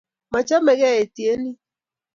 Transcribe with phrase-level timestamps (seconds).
[0.31, 1.43] Mo chamegei etiet nien